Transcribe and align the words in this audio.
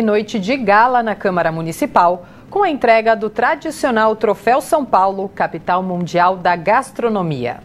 Noite 0.00 0.38
de 0.38 0.56
gala 0.56 1.02
na 1.02 1.16
Câmara 1.16 1.50
Municipal, 1.50 2.24
com 2.48 2.62
a 2.62 2.70
entrega 2.70 3.16
do 3.16 3.28
tradicional 3.28 4.14
Troféu 4.14 4.60
São 4.60 4.84
Paulo, 4.84 5.28
capital 5.28 5.82
mundial 5.82 6.36
da 6.36 6.54
gastronomia. 6.54 7.58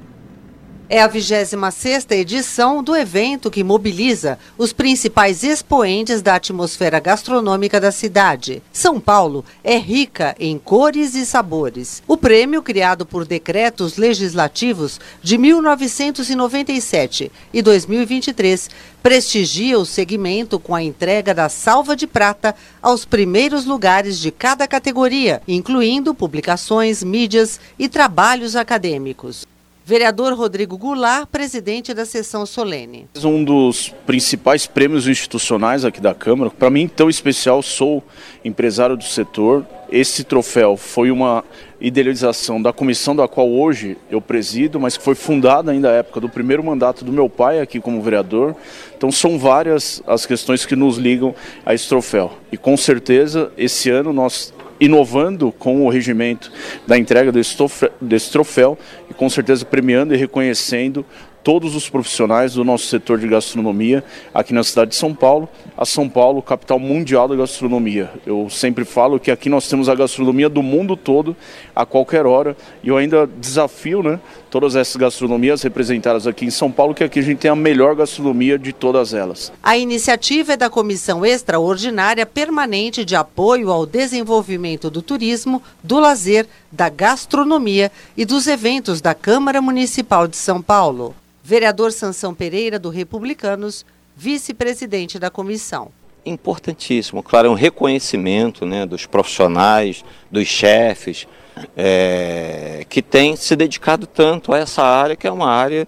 É 0.90 1.02
a 1.02 1.08
26ª 1.08 2.12
edição 2.12 2.84
do 2.84 2.94
evento 2.94 3.50
que 3.50 3.64
mobiliza 3.64 4.38
os 4.58 4.74
principais 4.74 5.42
expoentes 5.42 6.22
da 6.22 6.36
atmosfera 6.36 7.00
gastronômica 7.00 7.80
da 7.80 7.90
cidade. 7.90 8.62
São 8.72 9.00
Paulo 9.00 9.46
é 9.64 9.78
rica 9.78 10.36
em 10.38 10.60
cores 10.60 11.16
e 11.16 11.26
sabores. 11.26 12.04
O 12.06 12.18
prêmio, 12.18 12.62
criado 12.62 13.06
por 13.06 13.26
decretos 13.26 13.96
legislativos 13.96 15.00
de 15.22 15.38
1997 15.38 17.32
e 17.54 17.62
2023, 17.62 18.70
prestigia 19.02 19.80
o 19.80 19.86
segmento 19.86 20.60
com 20.60 20.76
a 20.76 20.84
entrega 20.84 21.34
da 21.34 21.48
salva 21.48 21.96
de 21.96 22.06
prata 22.06 22.54
aos 22.82 23.06
primeiros 23.06 23.66
lugares 23.66 24.20
de 24.20 24.32
cada 24.32 24.68
categoria, 24.68 25.42
incluindo 25.48 26.14
publicações, 26.14 27.02
mídias 27.02 27.58
e 27.80 27.88
trabalhos 27.88 28.56
acadêmicos. 28.56 29.53
Vereador 29.86 30.34
Rodrigo 30.34 30.78
Goulart, 30.78 31.28
presidente 31.28 31.94
da 31.94 32.06
sessão 32.06 32.46
solene. 32.46 33.10
Um 33.22 33.44
dos 33.44 33.94
principais 34.06 34.66
prêmios 34.66 35.10
institucionais 35.10 35.84
aqui 35.84 36.00
da 36.00 36.14
Câmara. 36.14 36.50
Para 36.50 36.70
mim, 36.70 36.88
tão 36.88 37.10
especial, 37.10 37.62
sou 37.62 38.02
empresário 38.46 38.96
do 38.96 39.04
setor. 39.04 39.66
Esse 39.92 40.24
troféu 40.24 40.78
foi 40.78 41.12
uma 41.12 41.44
idealização 41.82 42.62
da 42.62 42.72
comissão 42.72 43.14
da 43.14 43.28
qual 43.28 43.52
hoje 43.52 43.98
eu 44.10 44.22
presido, 44.22 44.80
mas 44.80 44.96
que 44.96 45.04
foi 45.04 45.16
fundada 45.16 45.72
ainda 45.72 45.90
na 45.90 45.96
época 45.96 46.22
do 46.22 46.30
primeiro 46.30 46.64
mandato 46.64 47.04
do 47.04 47.12
meu 47.12 47.28
pai 47.28 47.60
aqui 47.60 47.82
como 47.82 48.02
vereador. 48.02 48.56
Então 48.98 49.12
são 49.12 49.38
várias 49.38 50.02
as 50.08 50.26
questões 50.26 50.66
que 50.66 50.78
nos 50.78 50.96
ligam 50.98 51.36
a 51.66 51.74
esse 51.74 51.90
troféu. 51.90 52.32
E 52.54 52.58
com 52.58 52.78
certeza, 52.78 53.52
esse 53.58 53.90
ano 53.90 54.14
nós 54.14 54.54
inovando 54.84 55.52
com 55.52 55.86
o 55.86 55.90
regimento 55.90 56.52
da 56.86 56.98
entrega 56.98 57.32
desse 57.32 58.32
troféu 58.32 58.78
e 59.10 59.14
com 59.14 59.30
certeza 59.30 59.64
premiando 59.64 60.14
e 60.14 60.18
reconhecendo 60.18 61.06
todos 61.44 61.76
os 61.76 61.90
profissionais 61.90 62.54
do 62.54 62.64
nosso 62.64 62.86
setor 62.88 63.20
de 63.20 63.28
gastronomia 63.28 64.04
aqui 64.34 64.54
na 64.54 64.64
cidade 64.64 64.92
de 64.92 64.96
São 64.96 65.14
Paulo, 65.14 65.50
a 65.78 65.86
São 65.86 66.08
Paulo, 66.08 66.42
capital 66.42 66.80
mundial 66.80 67.28
da 67.28 67.36
gastronomia. 67.36 68.10
Eu 68.26 68.50
sempre 68.50 68.86
falo 68.86 69.20
que 69.20 69.30
aqui 69.30 69.50
nós 69.50 69.68
temos 69.68 69.90
a 69.90 69.96
gastronomia 69.96 70.48
do 70.48 70.64
mundo 70.64 70.96
todo 70.96 71.36
a 71.76 71.86
qualquer 71.86 72.26
hora 72.26 72.56
e 72.82 72.88
eu 72.88 72.98
ainda 72.98 73.28
desafio, 73.28 74.02
né, 74.02 74.20
todas 74.54 74.76
essas 74.76 74.96
gastronomias 74.96 75.64
representadas 75.64 76.28
aqui 76.28 76.46
em 76.46 76.52
São 76.52 76.72
Paulo, 76.72 76.94
que 76.94 77.04
aqui 77.04 77.18
a 77.18 77.24
gente 77.24 77.40
tem 77.40 77.50
a 77.50 77.56
melhor 77.56 77.96
gastronomia 77.96 78.60
de 78.60 78.72
todas 78.72 79.12
elas. 79.12 79.52
A 79.64 79.76
iniciativa 79.76 80.54
é 80.54 80.58
da 80.58 80.70
Comissão 80.70 81.26
Extraordinária 81.26 82.24
Permanente 82.24 83.04
de 83.04 83.16
Apoio 83.16 83.72
ao 83.72 83.84
Desenvolvimento 83.84 84.92
do 84.92 85.02
Turismo, 85.02 85.60
do 85.84 86.00
Lazer, 86.00 86.46
da 86.72 86.88
Gastronomia 86.88 87.92
e 88.16 88.26
dos 88.26 88.46
Eventos 88.46 89.02
da 89.02 89.16
Câmara 89.16 89.60
Municipal 89.60 90.28
de 90.28 90.38
São 90.38 90.62
Paulo. 90.62 91.16
Vereador 91.44 91.92
Sansão 91.92 92.32
Pereira, 92.36 92.78
do 92.78 92.90
Republicanos, 92.90 93.84
vice-presidente 94.16 95.18
da 95.18 95.32
comissão. 95.32 95.90
Importantíssimo, 96.24 97.24
claro, 97.24 97.48
é 97.48 97.50
um 97.50 97.56
reconhecimento 97.56 98.68
né, 98.68 98.86
dos 98.86 99.08
profissionais, 99.08 100.06
dos 100.30 100.48
chefes, 100.48 101.28
é, 101.76 102.86
que 102.90 103.02
têm 103.02 103.36
se 103.36 103.56
dedicado 103.56 104.06
tanto 104.08 104.54
a 104.54 104.60
essa 104.60 104.84
área, 104.84 105.16
que 105.16 105.28
é 105.28 105.32
uma 105.32 105.50
área 105.50 105.88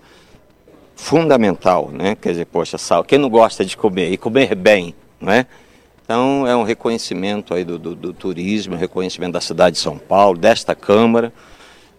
fundamental, 0.95 1.89
né? 1.91 2.16
Quer 2.16 2.31
dizer, 2.31 2.45
poxa, 2.45 2.77
sal, 2.77 3.03
quem 3.03 3.19
não 3.19 3.30
gosta 3.30 3.66
de 3.66 3.75
comer 3.75 4.11
e 4.11 4.17
comer 4.17 4.55
bem, 4.55 4.95
não 5.19 5.31
é? 5.31 5.45
Então 6.03 6.45
é 6.47 6.55
um 6.55 6.63
reconhecimento 6.63 7.53
aí 7.53 7.63
do, 7.63 7.80
do, 7.80 7.95
do 7.95 8.13
turismo, 8.13 8.75
reconhecimento 8.75 9.33
da 9.33 9.41
cidade 9.41 9.75
de 9.75 9.81
São 9.81 9.97
Paulo, 9.97 10.38
desta 10.38 10.75
Câmara 10.75 11.33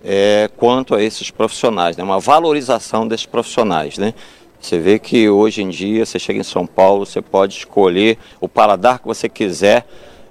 é, 0.09 0.49
quanto 0.57 0.95
a 0.95 1.03
esses 1.03 1.33
profissionais, 1.33 1.97
né? 1.97 2.05
uma 2.05 2.21
valorização 2.21 3.09
desses 3.09 3.27
profissionais. 3.27 3.99
Né? 3.99 4.15
Você 4.61 4.79
vê 4.79 5.01
que 5.01 5.29
hoje 5.29 5.63
em 5.63 5.69
dia, 5.69 6.07
você 6.07 6.19
chega 6.19 6.39
em 6.39 6.45
São 6.45 6.65
Paulo, 6.65 7.05
você 7.05 7.21
pode 7.21 7.55
escolher 7.55 8.17
o 8.41 8.49
paladar 8.49 9.01
que 9.01 9.07
você 9.07 9.29
quiser, 9.29 9.85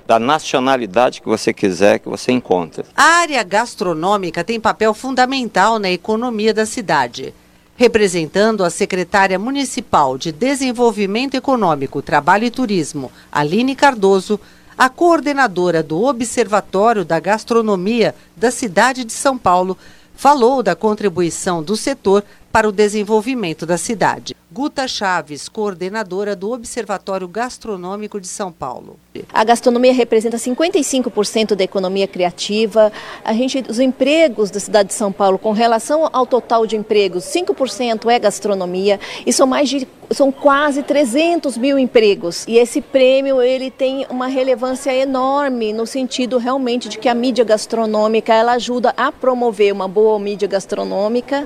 da 0.05 0.19
nacionalidade 0.19 1.21
que 1.21 1.27
você 1.27 1.53
quiser, 1.53 1.99
que 1.99 2.09
você 2.09 2.31
encontra. 2.31 2.85
A 2.95 3.03
área 3.03 3.41
gastronômica 3.43 4.43
tem 4.43 4.59
papel 4.59 4.93
fundamental 4.93 5.79
na 5.79 5.89
economia 5.89 6.53
da 6.53 6.65
cidade. 6.65 7.33
Representando 7.75 8.63
a 8.63 8.69
secretária 8.69 9.37
municipal 9.37 10.17
de 10.17 10.31
Desenvolvimento 10.31 11.35
Econômico, 11.35 12.01
Trabalho 12.01 12.45
e 12.45 12.51
Turismo, 12.51 13.11
Aline 13.31 13.75
Cardoso, 13.75 14.39
a 14.77 14.89
coordenadora 14.89 15.81
do 15.81 16.03
Observatório 16.03 17.03
da 17.03 17.19
Gastronomia 17.19 18.15
da 18.35 18.51
cidade 18.51 19.03
de 19.03 19.13
São 19.13 19.37
Paulo 19.37 19.77
falou 20.15 20.63
da 20.63 20.75
contribuição 20.75 21.61
do 21.61 21.75
setor 21.75 22.23
para 22.51 22.67
o 22.67 22.71
desenvolvimento 22.71 23.65
da 23.65 23.77
cidade. 23.77 24.35
Guta 24.51 24.87
Chaves, 24.87 25.49
coordenadora 25.49 26.35
do 26.35 26.51
Observatório 26.51 27.27
Gastronômico 27.27 28.21
de 28.21 28.27
São 28.27 28.51
Paulo. 28.51 28.97
A 29.35 29.43
gastronomia 29.43 29.91
representa 29.91 30.37
55% 30.37 31.55
da 31.55 31.63
economia 31.65 32.07
criativa. 32.07 32.89
A 33.21 33.33
gente, 33.33 33.65
os 33.67 33.79
empregos 33.79 34.49
da 34.49 34.61
cidade 34.61 34.87
de 34.87 34.95
São 34.95 35.11
Paulo, 35.11 35.37
com 35.37 35.51
relação 35.51 36.09
ao 36.13 36.25
total 36.25 36.65
de 36.65 36.77
empregos, 36.77 37.25
5% 37.25 38.09
é 38.09 38.17
gastronomia 38.17 38.97
e 39.25 39.33
são 39.33 39.45
mais 39.45 39.67
de 39.67 39.85
são 40.09 40.31
quase 40.31 40.83
300 40.83 41.57
mil 41.57 41.77
empregos. 41.77 42.45
E 42.47 42.57
esse 42.57 42.79
prêmio 42.79 43.41
ele 43.41 43.69
tem 43.69 44.05
uma 44.09 44.27
relevância 44.27 44.95
enorme 44.95 45.73
no 45.73 45.85
sentido 45.85 46.37
realmente 46.37 46.87
de 46.87 46.97
que 46.97 47.09
a 47.09 47.13
mídia 47.13 47.43
gastronômica 47.43 48.33
ela 48.33 48.53
ajuda 48.53 48.93
a 48.95 49.11
promover 49.11 49.73
uma 49.73 49.87
boa 49.87 50.17
mídia 50.17 50.47
gastronômica 50.47 51.45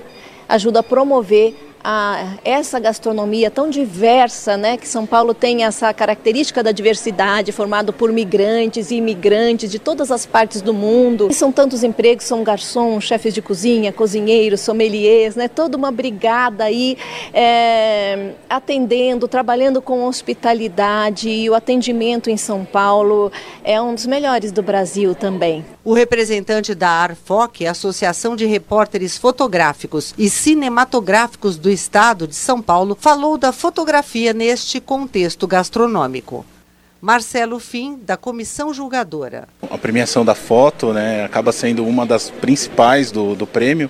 ajuda 0.50 0.79
a 0.79 0.83
promover 0.83 1.69
a 1.84 2.38
essa 2.44 2.79
gastronomia 2.79 3.50
tão 3.50 3.69
diversa, 3.69 4.57
né, 4.57 4.78
que 4.78 4.88
São 4.88 5.06
Paulo 5.06 5.34
tem 5.34 5.63
essa 5.63 5.94
característica 5.94 6.62
da 6.63 6.72
diversidade, 6.72 7.51
formado 7.51 7.94
por 7.94 8.12
migrantes 8.12 8.91
e 8.91 8.95
imigrantes 8.95 9.69
de 9.69 9.79
todas 9.79 10.12
as 10.12 10.25
partes 10.25 10.62
do 10.62 10.73
mundo. 10.73 11.28
E 11.29 11.34
são 11.34 11.51
tantos 11.51 11.84
empregos, 11.84 12.25
são 12.25 12.44
garçons, 12.44 13.03
chefes 13.03 13.34
de 13.34 13.41
cozinha, 13.41 13.91
cozinheiros, 13.91 14.62
sommeliers, 14.62 15.35
né, 15.35 15.47
toda 15.47 15.78
uma 15.78 15.91
brigada 15.91 16.66
aí 16.66 16.97
é, 17.34 18.31
atendendo, 18.50 19.28
trabalhando 19.28 19.81
com 19.81 20.06
hospitalidade 20.06 21.29
e 21.29 21.50
o 21.50 21.56
atendimento 21.56 22.29
em 22.29 22.38
São 22.38 22.66
Paulo 22.66 23.31
é 23.63 23.81
um 23.81 23.94
dos 23.94 24.06
melhores 24.06 24.51
do 24.51 24.62
Brasil 24.62 25.16
também. 25.16 25.66
O 25.89 25.94
representante 25.94 26.75
da 26.75 26.88
ARFOC, 26.88 27.66
Associação 27.66 28.35
de 28.35 28.45
Repórteres 28.45 29.17
Fotográficos 29.17 30.13
e 30.19 30.29
Cinematográficos 30.29 31.57
do 31.57 31.63
do 31.63 31.72
Estado 31.72 32.27
de 32.27 32.35
São 32.35 32.61
Paulo 32.61 32.95
falou 33.00 33.39
da 33.39 33.51
fotografia 33.51 34.31
neste 34.31 34.79
contexto 34.79 35.47
gastronômico. 35.47 36.45
Marcelo 37.01 37.57
Fim, 37.57 37.97
da 38.05 38.16
Comissão 38.16 38.72
Julgadora. 38.72 39.47
A 39.67 39.79
premiação 39.79 40.23
da 40.23 40.35
foto 40.35 40.94
né, 40.94 41.25
acaba 41.25 41.51
sendo 41.51 41.83
uma 41.83 42.06
das 42.06 42.29
principais 42.29 43.09
do, 43.09 43.33
do 43.33 43.47
prêmio, 43.47 43.89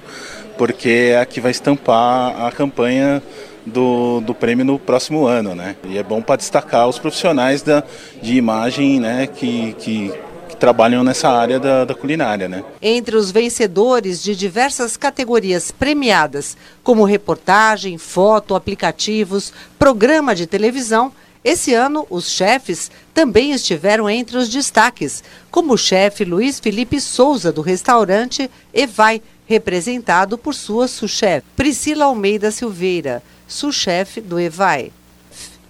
porque 0.58 1.12
é 1.12 1.20
a 1.20 1.26
que 1.26 1.42
vai 1.42 1.52
estampar 1.52 2.46
a 2.46 2.50
campanha 2.50 3.22
do, 3.66 4.22
do 4.22 4.34
prêmio 4.34 4.64
no 4.64 4.80
próximo 4.80 5.28
ano. 5.28 5.54
Né? 5.54 5.76
E 5.84 5.98
é 5.98 6.04
bom 6.04 6.22
para 6.22 6.38
destacar 6.38 6.88
os 6.88 6.98
profissionais 6.98 7.62
da, 7.62 7.84
de 8.22 8.36
imagem 8.36 9.02
né, 9.02 9.28
que, 9.28 9.74
que 9.74 10.14
trabalham 10.60 11.04
nessa 11.04 11.30
área 11.30 11.60
da, 11.60 11.86
da 11.86 11.96
culinária. 11.96 12.48
Né? 12.48 12.64
Entre 12.82 13.16
os 13.16 13.32
vencedores 13.32 14.22
de 14.22 14.36
diversas 14.36 14.98
categorias 14.98 15.72
premiadas, 15.72 16.56
como 16.84 17.06
reportagem, 17.06 17.98
foto, 17.98 18.54
aplicativos, 18.54 19.54
programa 19.78 20.36
de 20.36 20.46
televisão, 20.46 21.12
esse 21.44 21.74
ano, 21.74 22.06
os 22.10 22.30
chefes 22.30 22.92
também 23.14 23.52
estiveram 23.54 24.10
entre 24.10 24.38
os 24.38 24.50
destaques, 24.50 25.24
como 25.50 25.74
o 25.74 25.78
chefe 25.78 26.26
Luiz 26.26 26.60
Felipe 26.60 27.00
Souza, 27.00 27.52
do 27.52 27.62
restaurante 27.62 28.52
Evai, 28.74 29.22
representado 29.48 30.38
por 30.38 30.54
sua 30.54 30.88
sous-chefe, 30.88 31.46
Priscila 31.56 32.06
Almeida 32.06 32.52
Silveira, 32.52 33.24
sous-chefe 33.48 34.22
do 34.22 34.40
Evai. 34.40 34.92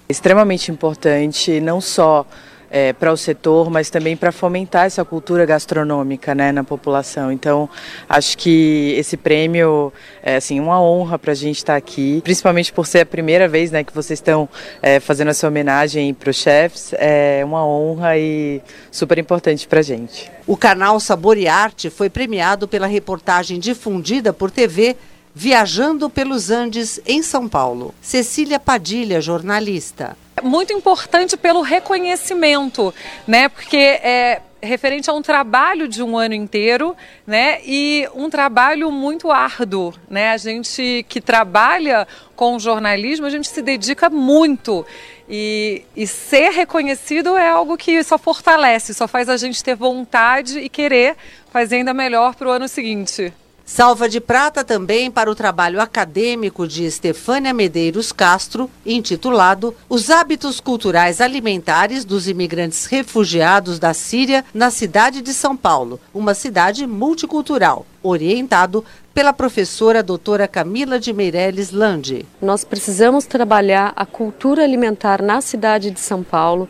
Extremamente 0.10 0.72
importante, 0.72 1.62
não 1.62 1.80
só 1.80 2.26
é, 2.70 2.94
para 2.94 3.12
o 3.12 3.18
setor, 3.18 3.70
mas 3.70 3.90
também 3.90 4.16
para 4.16 4.32
fomentar 4.32 4.86
essa 4.86 5.04
cultura 5.04 5.46
gastronômica 5.46 6.36
né, 6.36 6.52
na 6.52 6.64
população. 6.64 7.32
Então, 7.32 7.70
acho 8.08 8.38
que 8.38 8.94
esse 8.98 9.18
prêmio 9.18 9.92
é 10.22 10.36
assim, 10.36 10.60
uma 10.60 10.82
honra 10.82 11.18
para 11.18 11.32
a 11.32 11.36
gente 11.36 11.58
estar 11.58 11.74
tá 11.74 11.78
aqui, 11.78 12.22
principalmente 12.24 12.72
por 12.72 12.86
ser 12.86 13.02
a 13.02 13.06
primeira 13.06 13.48
vez 13.48 13.72
né, 13.72 13.84
que 13.84 13.94
vocês 13.94 14.20
estão 14.20 14.48
é, 14.82 15.00
fazendo 15.00 15.30
essa 15.30 15.48
homenagem 15.48 16.14
para 16.14 16.30
os 16.30 16.36
chefs. 16.36 16.94
É 16.98 17.42
uma 17.44 17.66
honra 17.66 18.18
e 18.18 18.62
super 18.92 19.18
importante 19.18 19.68
para 19.68 19.80
a 19.80 19.84
gente. 19.84 20.32
O 20.46 20.58
canal 20.58 21.00
Sabor 21.00 21.38
e 21.38 21.48
Arte 21.48 21.90
foi 21.90 22.10
premiado 22.10 22.68
pela 22.68 22.88
reportagem 22.88 23.60
difundida 23.60 24.34
por 24.34 24.52
TV 24.52 24.96
Viajando 25.34 26.10
pelos 26.10 26.50
Andes, 26.50 27.00
em 27.06 27.22
São 27.22 27.48
Paulo. 27.48 27.94
Cecília 28.02 28.60
Padilha, 28.60 29.22
jornalista. 29.22 30.18
Muito 30.42 30.74
importante 30.74 31.38
pelo 31.38 31.62
reconhecimento, 31.62 32.94
né? 33.28 33.50
Porque 33.50 33.78
é, 33.78 34.42
referente 34.62 35.10
a 35.10 35.14
um 35.14 35.22
trabalho 35.22 35.88
de 35.88 36.04
um 36.04 36.18
ano 36.18 36.34
inteiro, 36.34 36.96
né? 37.26 37.60
E 37.66 38.08
um 38.14 38.30
trabalho 38.30 38.92
muito 38.92 39.32
árduo, 39.32 39.94
né? 40.10 40.32
A 40.32 40.38
gente 40.38 41.06
que 41.08 41.22
trabalha 41.22 42.08
com 42.36 42.60
jornalismo, 42.60 43.26
a 43.26 43.30
gente 43.30 43.48
se 43.48 43.62
dedica 43.62 44.10
muito. 44.10 44.86
E, 45.30 45.84
e 45.96 46.08
ser 46.08 46.50
reconhecido 46.50 47.38
é 47.38 47.50
algo 47.50 47.78
que 47.78 48.04
só 48.04 48.18
fortalece, 48.18 48.94
só 48.94 49.08
faz 49.08 49.30
a 49.30 49.38
gente 49.38 49.64
ter 49.64 49.76
vontade 49.76 50.60
e 50.60 50.68
querer 50.68 51.16
fazer 51.52 51.78
ainda 51.78 51.94
melhor 51.94 52.36
para 52.36 52.48
o 52.48 52.52
ano 52.52 52.68
seguinte. 52.68 53.32
Salva 53.72 54.10
de 54.10 54.20
prata 54.20 54.64
também 54.64 55.12
para 55.12 55.30
o 55.30 55.36
trabalho 55.36 55.80
acadêmico 55.80 56.68
de 56.68 56.86
Estefânia 56.86 57.54
Medeiros 57.54 58.12
Castro, 58.12 58.68
intitulado 58.84 59.76
Os 59.88 60.10
Hábitos 60.10 60.60
Culturais 60.60 61.22
Alimentares 61.22 62.04
dos 62.04 62.28
Imigrantes 62.28 62.88
Refugiados 62.88 63.78
da 63.78 63.94
Síria 63.94 64.44
na 64.56 64.72
cidade 64.72 65.22
de 65.22 65.36
São 65.36 65.56
Paulo, 65.56 66.00
uma 66.12 66.34
cidade 66.34 66.88
multicultural, 66.88 67.86
orientado 68.02 68.84
pela 69.20 69.34
professora 69.34 70.02
doutora 70.02 70.48
Camila 70.48 70.98
de 70.98 71.12
Meirelles 71.12 71.72
Lande. 71.72 72.26
Nós 72.42 72.64
precisamos 72.64 73.26
trabalhar 73.26 73.92
a 73.94 74.06
cultura 74.06 74.64
alimentar 74.64 75.22
na 75.22 75.42
cidade 75.42 75.92
de 75.92 76.00
São 76.00 76.24
Paulo 76.24 76.70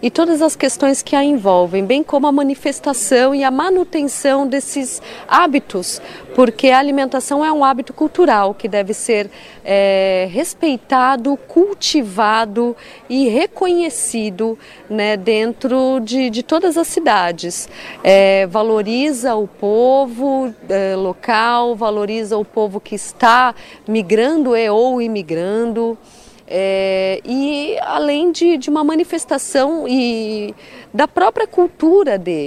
e 0.00 0.10
todas 0.10 0.40
as 0.40 0.56
questões 0.56 1.02
que 1.02 1.14
a 1.14 1.22
envolvem, 1.22 1.84
bem 1.84 2.02
como 2.02 2.26
a 2.26 2.32
manifestação 2.32 3.34
e 3.34 3.44
a 3.44 3.50
manutenção 3.50 4.46
desses 4.46 5.02
hábitos, 5.28 6.00
porque 6.34 6.68
a 6.68 6.78
alimentação 6.78 7.44
é 7.44 7.52
um 7.52 7.62
hábito 7.62 7.92
cultural 7.92 8.54
que 8.54 8.66
deve 8.66 8.94
ser 8.94 9.30
é, 9.62 10.26
respeitado, 10.32 11.36
cultivado 11.48 12.74
e 13.10 13.28
reconhecido 13.28 14.58
né, 14.88 15.18
dentro 15.18 16.00
de, 16.00 16.30
de 16.30 16.42
todas 16.42 16.78
as 16.78 16.88
cidades. 16.88 17.68
É, 18.02 18.46
valoriza 18.46 19.34
o 19.34 19.46
povo 19.46 20.54
é, 20.66 20.96
local, 20.96 21.76
valoriza 21.90 22.38
o 22.38 22.44
povo 22.44 22.80
que 22.80 22.94
está 22.94 23.52
migrando 23.86 24.56
e 24.56 24.70
ou 24.70 25.02
imigrando. 25.02 25.98
É, 26.52 27.20
e 27.24 27.76
além 27.82 28.32
de, 28.32 28.56
de 28.56 28.70
uma 28.70 28.82
manifestação 28.82 29.86
e 29.88 30.54
da 30.94 31.06
própria 31.06 31.46
cultura 31.46 32.16
dele. 32.16 32.38